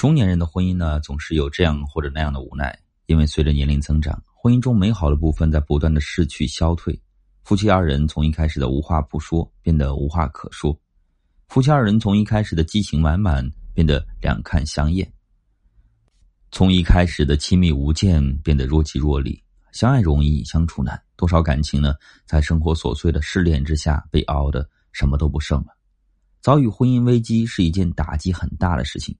[0.00, 6.98] 中年人的婚姻呢，总是有这样或者那样的无奈，因为随着年龄增长，婚姻中美好的部分在不断的逝去消退。
[7.42, 10.74] 夫妻二人从一开始的无话不说，变得无话可说；
[11.48, 15.06] 夫妻二人从一开始的激情满满，变得两看相厌；
[16.50, 19.38] 从一开始的亲密无间，变得若即若离。
[19.70, 21.92] 相爱容易相处难，多少感情呢，
[22.24, 25.76] 在生活琐碎的试炼之下，被熬得什么都不剩了。
[26.40, 29.14] 遭遇婚姻危机是一件打击很大的事情。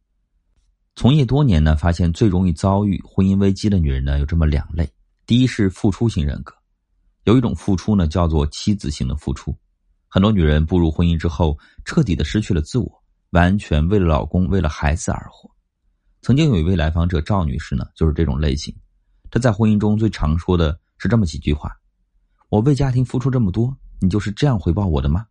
[1.00, 4.86] 从业多年呢，发现最容易遭遇婚姻危机的女人呢，有这么两类。
[5.24, 6.54] 第一是付出型人格，
[7.24, 9.56] 有一种付出呢，叫做妻子型的付出。
[10.08, 15.50] 很多女人步入婚姻之后，彻底的失去了自我，完全为了老公、为了孩子而活。
[16.20, 18.70] 曾经有一位来访者赵女士呢，就是这种类型。
[19.30, 21.74] 她在婚姻中最常说的是这么几句话
[22.50, 25.24] ：“我为家庭付出这么多，你就是这样回报我的吗？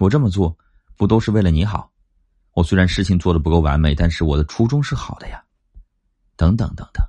[0.00, 0.58] 我这么做，
[0.96, 1.92] 不都是为了你好？”
[2.52, 5.42] 我虽然事情做的不够完美，但是我的初衷是好的呀。
[6.36, 7.04] 等等等等，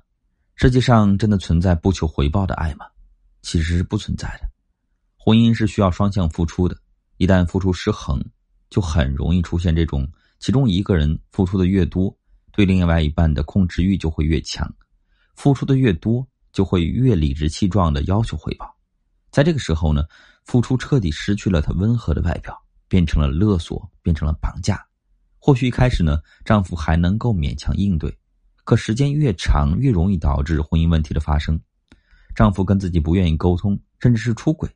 [0.54, 2.86] 世界上真的存在不求回报的爱吗？
[3.42, 4.48] 其实是不存在的。
[5.16, 6.76] 婚姻是需要双向付出的，
[7.16, 8.22] 一旦付出失衡，
[8.70, 10.06] 就很容易出现这种：
[10.38, 12.16] 其中一个人付出的越多，
[12.52, 14.66] 对另外一半的控制欲就会越强；
[15.34, 18.76] 付出的越多，就会越理直气壮的要求回报。
[19.30, 20.04] 在这个时候呢，
[20.44, 22.56] 付出彻底失去了它温和的外表，
[22.86, 24.84] 变成了勒索，变成了绑架。
[25.44, 28.16] 或许一开始呢，丈夫还能够勉强应对，
[28.62, 31.60] 可时间越长，越容易导致婚姻问题的发生。
[32.32, 34.70] 丈夫跟自己不愿意沟通，甚至是出轨。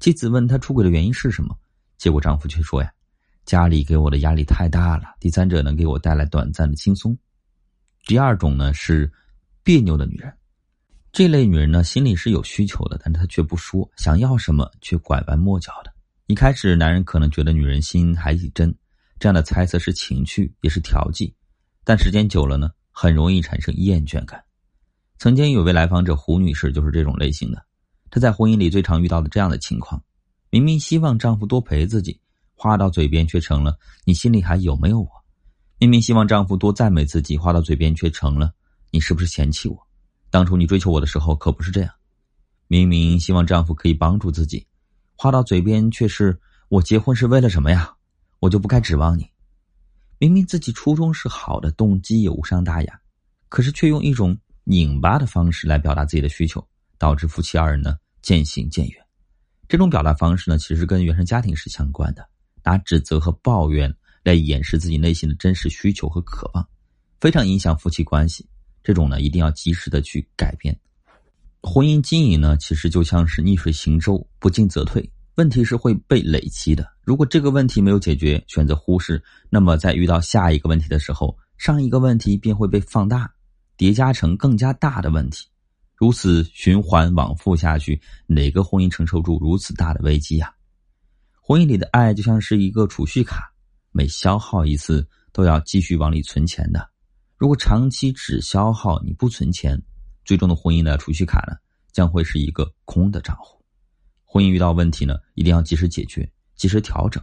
[0.00, 1.56] 妻子问他出轨的原因是什么，
[1.96, 2.92] 结果丈夫却说呀
[3.46, 7.16] ：“家里给我的压力太大了，第三者能给我带来短暂的轻松。”
[8.04, 9.08] 第二种呢是
[9.62, 10.34] 别扭的女人，
[11.12, 15.92] 这类女人呢心里是有需求的，但是她却不说，想要什么却拐弯抹角的。
[16.26, 18.74] 一开始男人可能觉得女人心还挺真。
[19.20, 21.34] 这样的猜测是情趣，也是调剂，
[21.84, 24.42] 但时间久了呢，很容易产生厌倦感。
[25.18, 27.62] 曾经有位来访者胡女士就是这种类型的，
[28.10, 30.02] 她在婚姻里最常遇到的这样的情况：
[30.48, 32.18] 明明希望丈夫多陪自己，
[32.54, 35.06] 话到嘴边却成了“你心里还有没有我”；
[35.78, 38.50] 明明希望丈夫多赞美自己，话到嘴边却成了
[38.90, 39.78] “你是不是嫌弃我？
[40.30, 41.90] 当初你追求我的时候可不是这样”；
[42.68, 44.66] 明明希望丈夫可以帮助自己，
[45.14, 46.40] 话到嘴边却是
[46.70, 47.92] “我结婚是为了什么呀？”
[48.40, 49.30] 我就不该指望你。
[50.18, 53.00] 明明自己初衷是好的，动机也无伤大雅，
[53.48, 56.66] 可是却用一种拧巴的方式来表达自己的需求，
[56.98, 59.00] 导致夫妻二人呢渐行渐远。
[59.68, 62.28] 这种表达方式呢，其实跟原生家庭是相关的，
[62.64, 66.68] 拿指责和抱怨来掩饰自己内心的真实需求和渴望，
[67.20, 68.46] 非常影响夫妻关系。
[68.82, 70.78] 这种呢，一定要及时的去改变。
[71.62, 75.08] 婚姻经营呢，其实就像是逆水行舟，不进则退。
[75.36, 76.86] 问题是会被累积的。
[77.02, 83.32] 如果这个问题没有解决，选择忽视，那么在遇到下一个问题的时候，上一个问题便会被放大，
[83.76, 85.46] 叠加成更加大的问题。
[85.96, 90.52] 如此循环往复下去，哪个婚姻承受住如此大的危机呀？
[91.40, 93.52] 婚姻里的爱就像是一个储蓄卡，
[93.92, 96.88] 每消耗一次都要继续往里存钱的。
[97.36, 99.80] 如果长期只消耗你不存钱，
[100.24, 101.56] 最终的婚姻的储蓄卡呢，
[101.92, 103.59] 将会是一个空的账户。
[104.32, 107.20] 婚姻遇到问题呢，一定要及时解决，及时调整，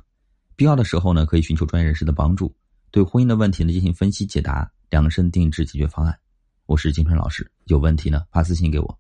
[0.57, 2.53] 必要的时候呢，可以寻求专业人士的帮助，
[2.91, 6.19] 对婚姻的问题呢进行分析解答，量身定制解决方案。
[6.65, 8.99] 我是金春老师，有问题呢发私信给我。